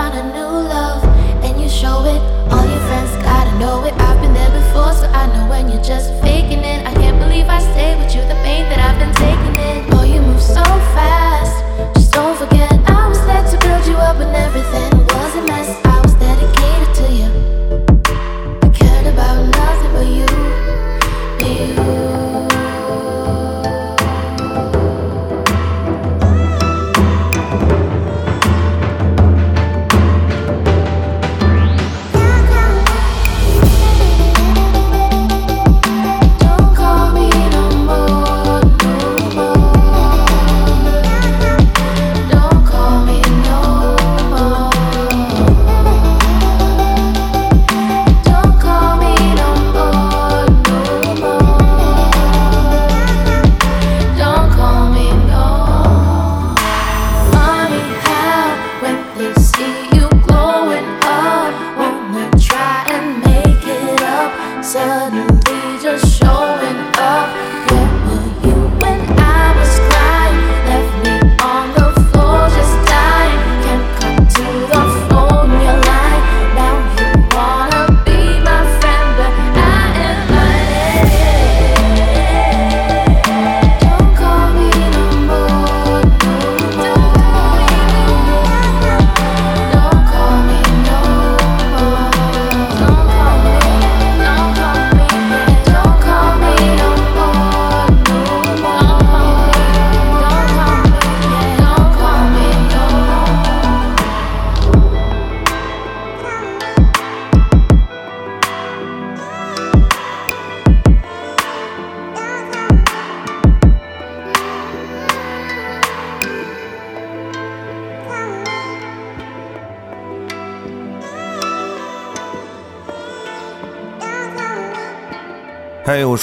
[0.00, 0.47] 嗨，我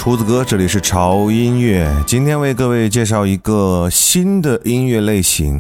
[0.06, 1.92] 厨子哥，这里是潮音乐。
[2.06, 5.60] 今天为各位介绍一个新的音乐类型。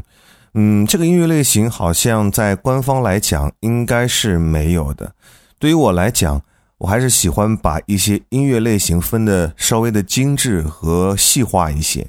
[0.53, 5.15] 嗯，这个音乐类型好像在官方来讲应该是没有的。
[5.57, 6.39] 对于我来讲，
[6.77, 12.05] 我还是喜欢把一些音乐类型分的稍微的精致和细化一些。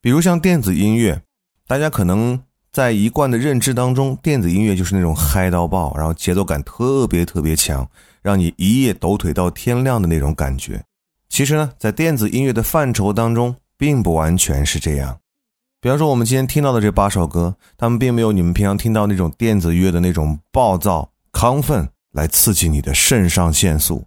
[0.00, 1.20] 比如像电子音乐，
[1.68, 2.40] 大家可能
[2.72, 7.86] 在一贯的认知当中，电子音乐就是那种嗨到爆，然后节奏感特别特别强，
[8.22, 10.82] 让你一夜抖腿到天亮的那种感觉。
[11.34, 15.18] 其实呢，在电子音乐的范畴当中，并不完全是这样。
[15.80, 24.06] 比方说，我们今天听到的这八首歌，他们并没有你们平常听到那种电子乐的那种暴躁、亢奋，来刺激你的肾上腺素，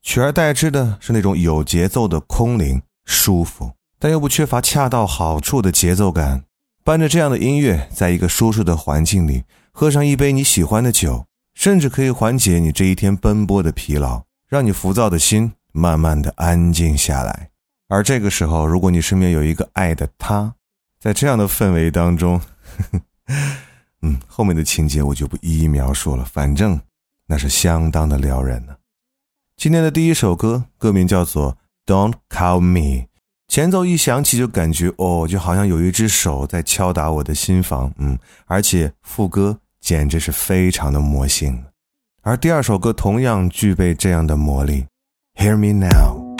[0.00, 6.42] 取而代之的是那种有节奏的空灵、舒服，但又不缺乏恰到好处的节奏感。
[6.82, 17.50] 伴着这样的音乐，在一个舒适的环境里，喝上一杯你喜欢的酒，甚至可以缓解你这一天奔波的疲劳，让你浮躁的心慢慢的安静下来。
[17.88, 20.54] 而这个时候，如果你身边有一个爱的他，
[21.00, 22.40] 在这样的氛围当中，
[24.00, 26.80] 嗯，后面的情节我就不一一描述了，反正
[27.26, 28.76] 那是相当的撩人呢。
[29.56, 31.56] 今天的第一首歌，歌名叫做
[31.92, 32.80] 《Don't Call Me》，
[33.46, 41.64] 前奏一响起就感觉哦，就好像有一只手在敲打我的心房，嗯，而且副歌简直是非常的魔性。
[42.22, 44.82] 而第二首歌同样具备这样的魔力，
[45.34, 46.36] 《Hear Me now.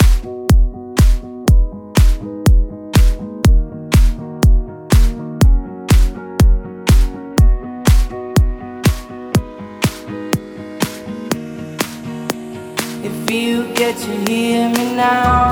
[13.03, 15.52] If you get to hear me now.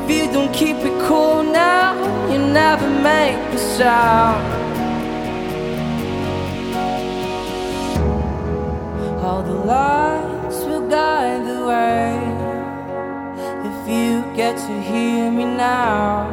[0.00, 1.94] If you don't keep it cool now,
[2.30, 4.42] you never make a sound.
[9.24, 12.42] All the lights will guide the way.
[13.70, 16.26] If you get to hear me now,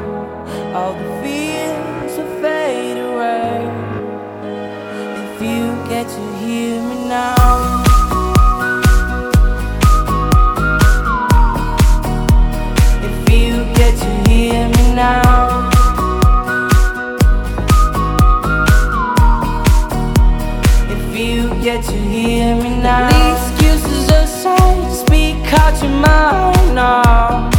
[0.74, 3.66] all the fears will fade away
[5.24, 7.89] If you get to hear me now.
[21.62, 23.10] Get to hear me now.
[23.34, 27.59] Excuses aside, speak out your mind now.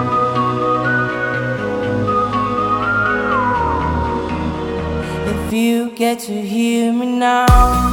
[5.51, 7.90] If you get to hear me now.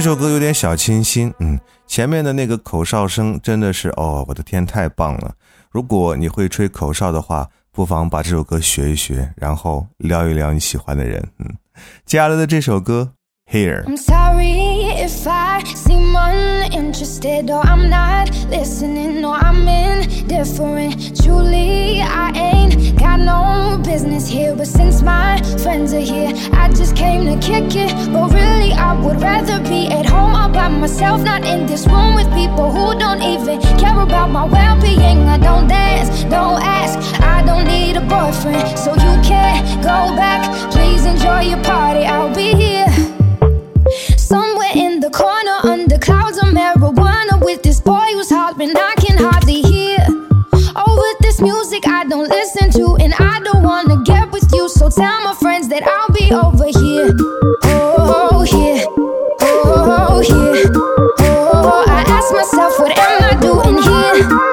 [0.00, 5.34] 这首歌有点小清新，嗯，前面的那个口哨声真的是，哦，我的天，太棒了！
[5.70, 11.54] 如果你会吹口哨的话，不妨把这首歌学一学，然后撩一撩你喜欢的人，嗯。
[12.06, 13.12] 接下来的这首歌。
[13.52, 13.84] here.
[15.20, 21.22] If I seem uninterested or oh, I'm not listening or I'm indifferent.
[21.22, 24.56] Truly, I ain't got no business here.
[24.56, 27.92] But since my friends are here, I just came to kick it.
[28.10, 32.14] But really, I would rather be at home all by myself, not in this room
[32.14, 35.28] with people who don't even care about my well being.
[35.28, 38.78] I don't dance, don't ask, I don't need a boyfriend.
[38.78, 40.40] So you can't go back.
[40.72, 42.89] Please enjoy your party, I'll be here.
[44.60, 49.16] Somewhere in the corner, under clouds of marijuana, with this boy who's hollering, I can
[49.16, 49.96] hardly hear.
[50.76, 54.68] Oh, with this music I don't listen to, and I don't wanna get with you,
[54.68, 57.10] so tell my friends that I'll be over here.
[57.64, 58.84] Oh, here,
[59.40, 64.49] oh, here, oh, I ask myself, what am I doing here?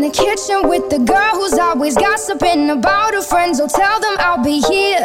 [0.00, 3.60] in the kitchen with the girl who's always gossiping about her friends.
[3.60, 5.04] Oh, tell them I'll be here.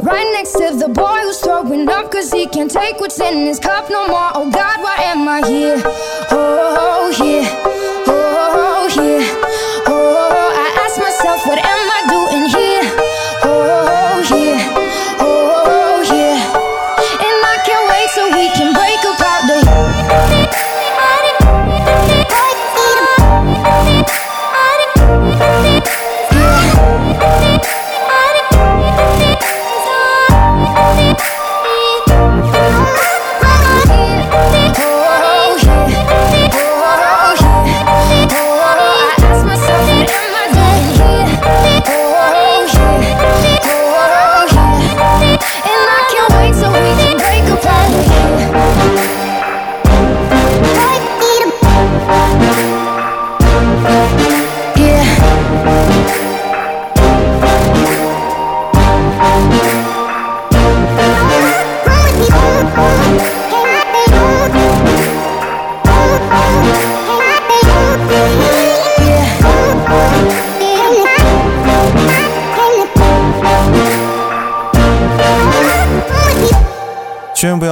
[0.00, 3.58] Right next to the boy who's throwing up cause he can't take what's in his
[3.58, 4.30] cup no more.
[4.34, 5.82] Oh God, why am I here?
[5.84, 7.77] Oh, oh, oh here.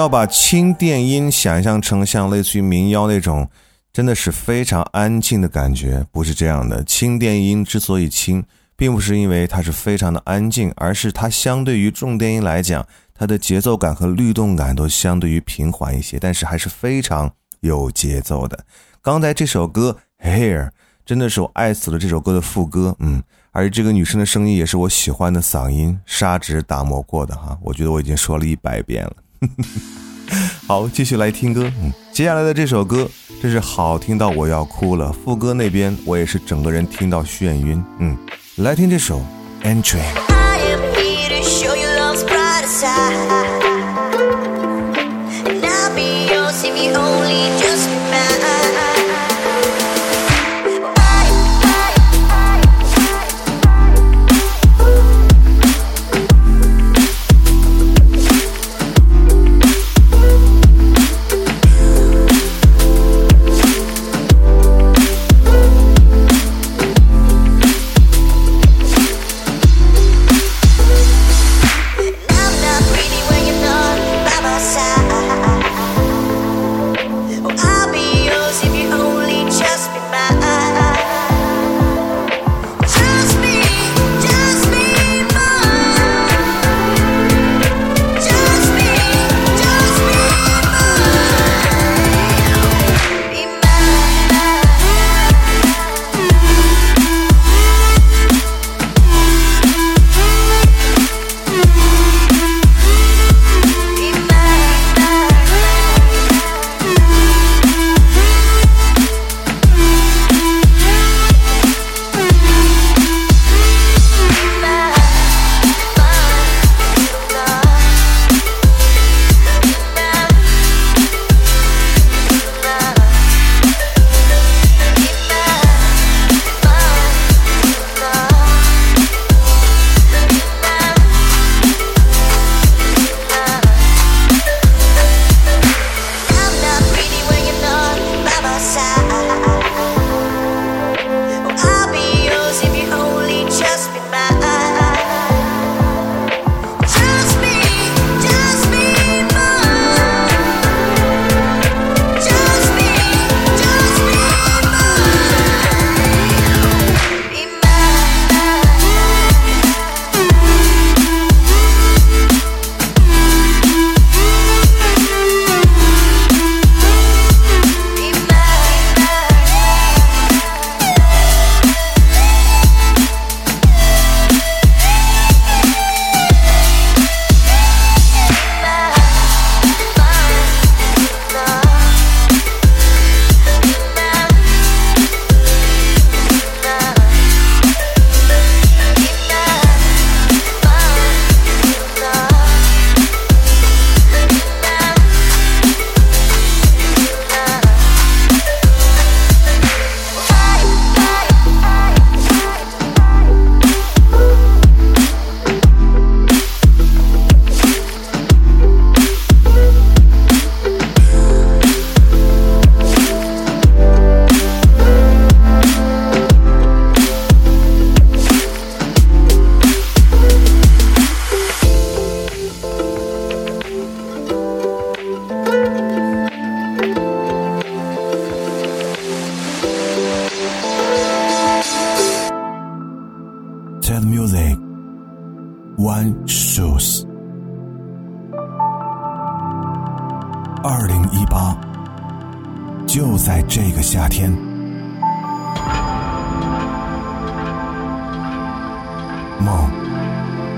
[0.06, 3.50] 要把轻电音想象成像类似于民谣那种，
[3.92, 6.84] 真的是非常安静的感觉，不是这样的。
[6.84, 8.40] 轻电音之所以轻，
[8.76, 18.64] 并不是因为它是非常的安静，而是它相对于重电音来讲，它的节奏感和律动感都相对于平缓一些，但是还是非常有节奏的。
[19.02, 20.66] 刚才这首歌《Hair》
[21.04, 23.20] 真的是我爱死了这首歌的副歌，嗯，
[23.50, 29.16] 而这个女生的声音也是我喜欢的嗓音，砂纸打磨过的哈，我觉得我已经说了一百遍了。
[30.66, 31.70] 好，继续来听歌。
[31.82, 33.08] 嗯，接下来的这首歌
[33.40, 35.12] 真是好听到我要哭了。
[35.12, 37.82] 副歌那边我也是整个人听到眩晕。
[37.98, 38.16] 嗯，
[38.56, 39.20] 来听这首
[39.64, 40.00] 《Entry》。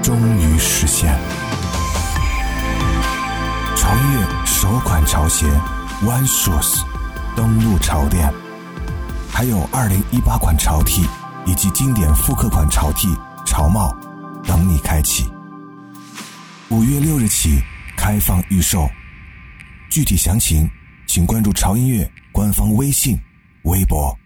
[0.08, 1.14] 终于实现。
[3.76, 5.44] 潮音乐首款潮鞋
[6.02, 6.80] One Shoes
[7.36, 8.32] 登陆潮店，
[9.30, 11.06] 还有二零一八款潮 T
[11.44, 13.94] 以及经典复刻款潮 T、潮帽
[14.44, 15.30] 等你开启。
[16.70, 17.60] 五月六日起
[17.94, 18.88] 开放预售。
[19.90, 20.66] 具体详情，
[21.06, 23.20] 请关注潮音乐官方微信、
[23.64, 24.18] 微博。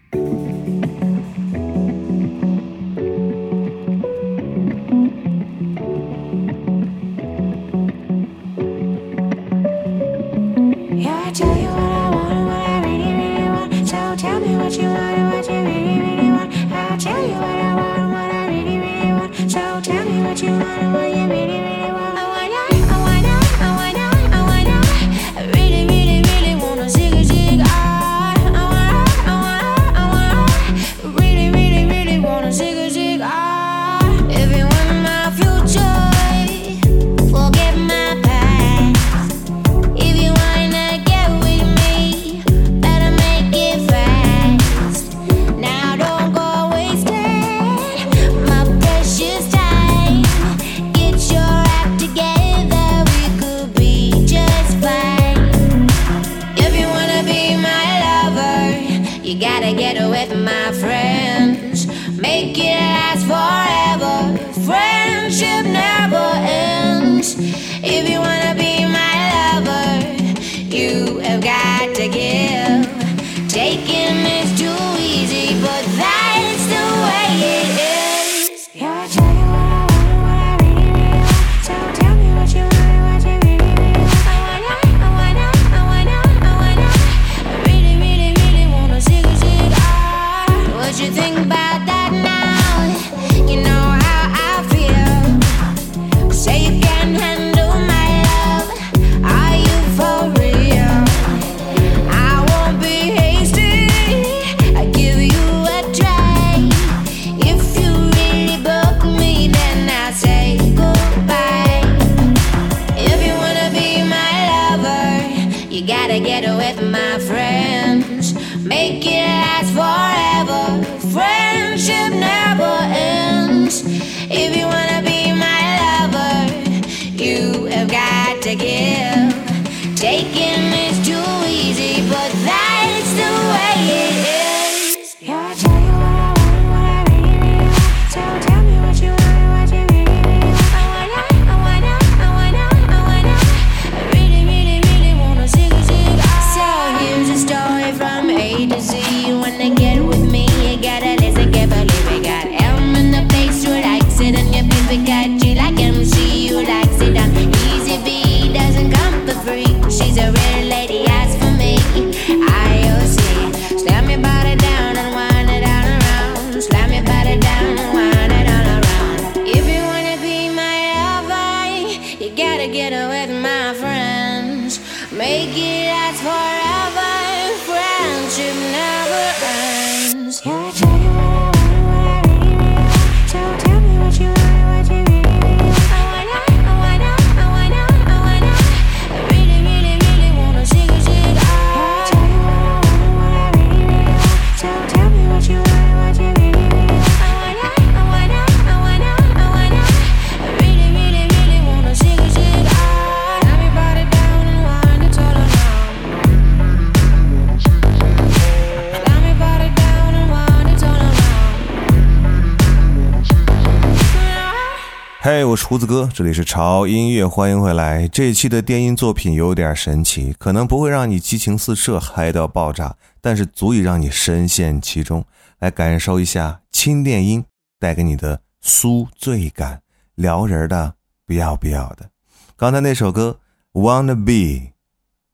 [215.63, 218.05] 厨，子哥，这里是潮音乐，欢迎回来。
[218.09, 225.23] 这一期的电音作品有点神奇，可能不会让你激情四射、嗨到爆炸，但是足以让你深陷其中，
[225.59, 227.41] 来感受一下轻电音
[227.79, 229.81] 带给你的酥醉感，
[230.15, 230.93] 撩人的
[231.25, 232.09] 不要不要的。
[232.57, 233.39] 刚才那首歌
[233.81, 234.33] 《Wanna Be》，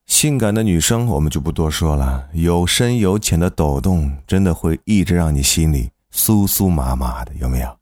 [0.05, 7.78] 性感的女生我们就不多说了，有深有浅的抖动，真的会一直让你心里酥酥麻麻的，有没有？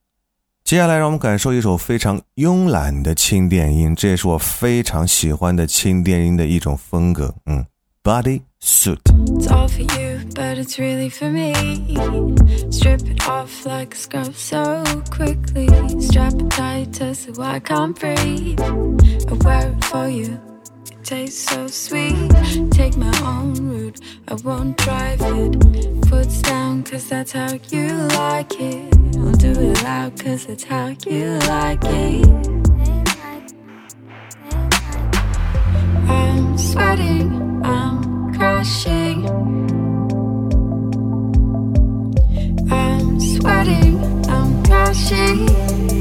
[0.68, 7.34] 接下来，让我们感受一首非常慵懒的轻电音，这也是我非常喜欢的轻电音的一种风格。
[7.46, 7.66] 嗯
[8.04, 9.00] Body Suit。
[9.28, 11.54] It's all for you, but it's really for me.
[12.70, 15.70] Strip it off like a scrub so quickly.
[16.02, 18.60] Strap it tight so I can't breathe.
[18.60, 20.38] I wear it for you.
[21.08, 22.30] Tastes so sweet.
[22.72, 26.06] Take my own route, I won't drive it.
[26.08, 28.94] Foots down, cause that's how you like it.
[29.16, 32.28] I'll do it loud, cause that's how you like it.
[36.10, 39.30] I'm sweating, I'm crashing.
[42.70, 45.97] I'm sweating, I'm crashing.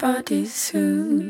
[0.00, 1.29] body soon.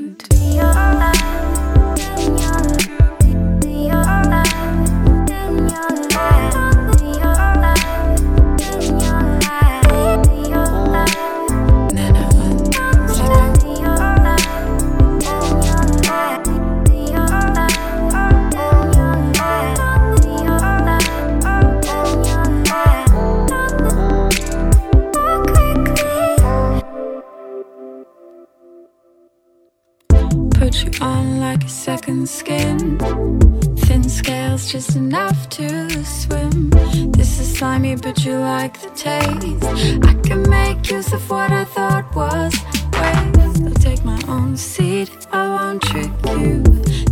[34.71, 36.71] Just enough to swim.
[37.11, 39.65] This is slimy, but you like the taste.
[40.05, 42.55] I can make use of what I thought was
[42.93, 43.63] waste.
[43.65, 46.63] I'll take my own seat, I won't trick you.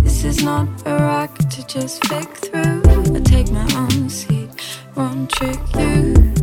[0.04, 2.80] This is not a rock to just flick through.
[2.86, 4.50] I'll take my own seat,
[4.94, 6.38] won't trick you.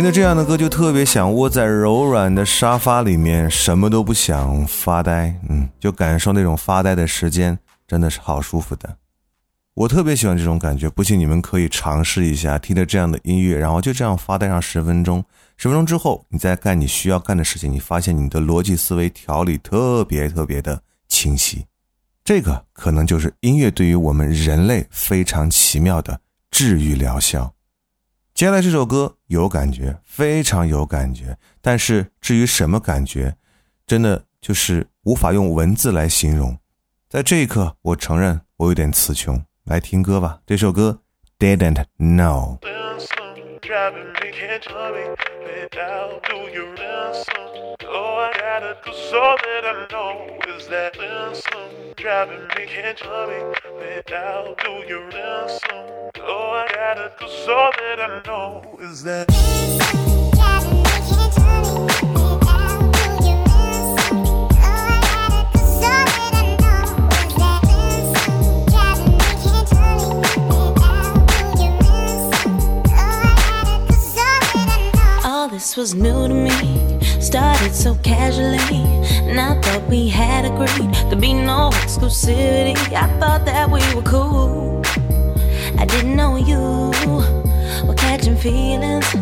[0.00, 5.38] 听着这样的歌，就特别想窝在柔软的沙发里面，什么都不想，发呆。
[5.46, 8.96] 嗯，就感受那种发呆的时间，真的是好舒服的。
[9.74, 15.22] 我特别喜欢这种感觉，不信你们可以尝试一下，听着这样的音乐，然后就这样发呆上十分钟。
[15.58, 21.62] 十分钟之后，你再干你需要干的事情，你发现你的逻辑思维条理特别特别的清晰。
[22.24, 26.18] 这个可能就是音乐对于我们人类非常奇妙的
[26.50, 27.52] 治愈疗效。
[28.40, 33.36] 接下来这首歌有感觉，非常有感觉，但是至于什么感觉，
[33.86, 36.58] 真的就是无法用文字来形容。
[37.06, 39.44] 在这一刻，我承认我有点词穷。
[39.64, 41.00] 来听歌吧，这首歌
[41.38, 42.58] 《Didn't Know》。
[42.60, 47.76] Listen, driving me can't tell me without do you listen?
[47.92, 50.16] Oh, I gotta do so that I know
[50.56, 55.49] is that listen, driving me can't tell me without do you listen?
[56.92, 59.30] Gotta do so that I know is that
[75.24, 76.98] All this was new to me.
[77.20, 78.58] Started so casually,
[79.30, 82.74] and I thought we had agreed to be no exclusivity.
[82.92, 84.79] I thought that we were cool.
[85.80, 86.92] I didn't know you
[87.86, 89.14] were catching feelings.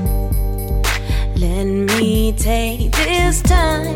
[1.36, 3.94] Let me take this time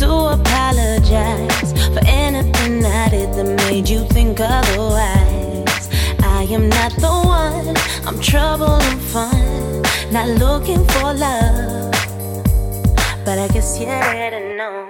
[0.00, 5.88] to apologize for anything I did that made you think otherwise.
[6.24, 11.92] I am not the one, I'm trouble and fun, not looking for love.
[13.24, 14.81] But I guess you didn't know.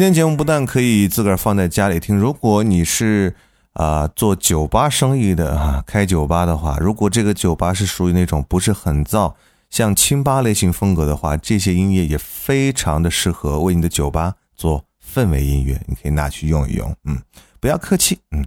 [0.00, 3.36] 今天节目不但可以自个儿放在家里听，如果你是
[3.74, 9.34] 啊、做酒吧生意的啊，开酒吧的话，如果这个酒吧是属于那种不是很燥，
[9.68, 17.20] 像清吧类型风格的话，这些音乐也非常的适合为你的酒吧做氛围音乐，你可以拿去用一用，嗯，
[17.60, 18.42] 不要客气，嗯。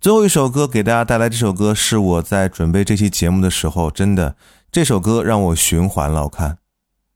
[0.00, 4.36] 最后一首歌给大家带来，这首歌是我在准备这期节目的时候，真的
[4.70, 6.58] 这首歌让我循环了，我看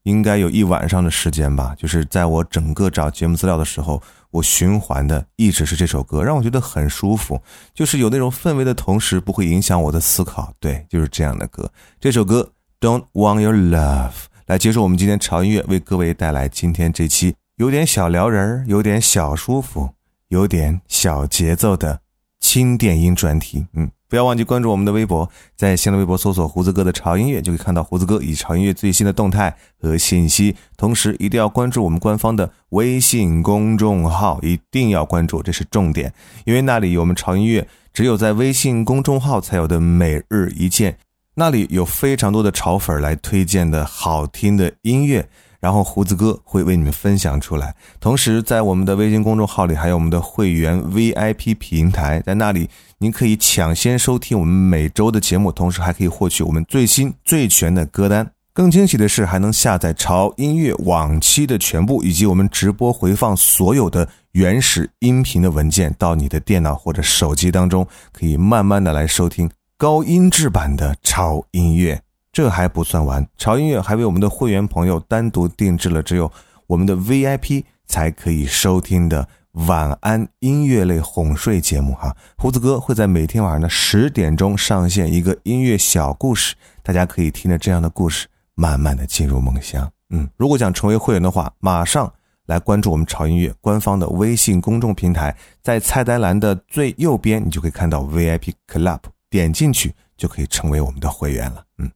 [0.08, 7.38] 应该有一晚上的时间吧，就是在我整个找节目资料的时候，我循环的一直是这首歌，让我觉得很舒服，
[7.74, 11.70] 就是有那种氛围的同时不会影响我的思考，对，就是这样的歌。
[12.00, 12.50] 这首歌
[12.86, 14.10] 《Don't Want Your Love》
[14.46, 19.90] 来结束我们今天潮音乐，为各位带来今天这期有点小撩人儿、有点小舒服、
[20.28, 22.00] 有点小节奏的
[22.48, 23.66] 轻电音专题。
[23.74, 30.56] 嗯，不要忘记关注我们的微博，在新浪微博搜索“胡子哥的潮音乐”，就可以看到胡子哥以潮音乐最新的动态和信息。
[30.74, 36.10] 同时，一定要关注我们官方的微信公众号，一定要关注，这是重点，
[36.46, 40.96] 因为那里有我们潮音乐只有在微信公众号才有的每日一见，
[41.34, 45.28] 那里有非常多的潮粉来推荐的好听的音乐。
[45.60, 47.74] 然后胡子哥会为你们分享出来。
[48.00, 52.68] 同时，在我们的微信公众号里还有我们的会员 VIP 平台，在那里
[52.98, 58.30] 您可以抢先收听我们每周的节目，同时还可以获取我们最新最全的歌单。
[58.52, 72.02] 更惊喜的是，还能下载潮音乐往期的全部，以及我们直播回放所有的原始音频的文件到你的电脑或者手机当中，可以慢慢的来收听高音质版的潮音乐。
[72.38, 76.30] 这还不算完，潮音乐还为我们的会员朋友单独定制了只有
[76.68, 79.28] 我们的 VIP 才可以收听的
[79.66, 82.16] 晚安音乐类哄睡节目哈。
[82.36, 89.90] 胡子哥会在每天晚上的十点钟上线一个音乐小故事，大家可以听着这样的故事，慢慢的进入梦乡。
[90.10, 92.08] 嗯，如果想成为会员的话，马上
[92.46, 101.64] 来关注我们潮音乐官方的微信公众平台，在菜单栏的最右边，你就可以看到 VIP Club，点进去就可以成为我们的会员了。
[101.78, 101.90] 嗯。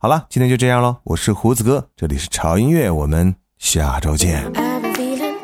[0.00, 0.98] 好了，今天就这样喽。
[1.02, 4.44] 我是胡子哥，这里是潮音乐，我们下周见。
[4.54, 5.36] I've been feeling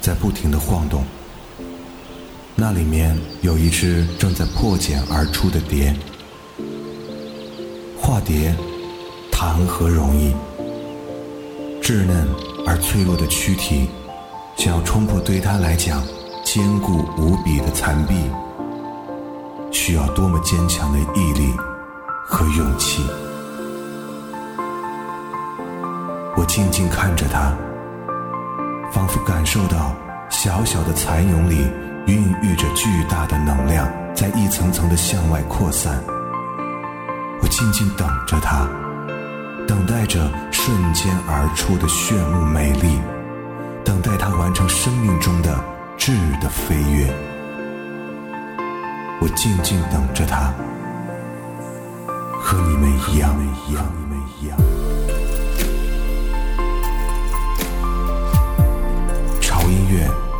[0.00, 1.04] 在不停的晃动。
[2.56, 5.94] 那里面有一只正在破茧而出的蝶。
[7.98, 8.54] 化蝶，
[9.30, 10.34] 谈何容易？
[11.82, 12.28] 稚嫩
[12.66, 13.88] 而脆弱的躯体，
[14.56, 16.02] 想要冲破对它来讲
[16.44, 18.14] 坚固无比的残壁，
[19.72, 21.52] 需要多么坚强的毅力
[22.26, 23.02] 和勇气！
[26.36, 27.56] 我静静看着它，
[28.92, 29.94] 仿佛感受到
[30.28, 31.70] 小小的蚕蛹里
[32.06, 36.02] 孕育着巨大的能量，在一层层的向外扩散。
[37.42, 38.68] 我静静等着它，
[39.66, 42.98] 等待着瞬间而出的炫目美丽，
[43.84, 45.58] 等待它完成生命中的
[45.96, 47.12] 质的飞跃。
[49.20, 50.52] 我静静等着它，
[52.40, 53.34] 和你们一样，
[53.68, 54.69] 一样，你们一样。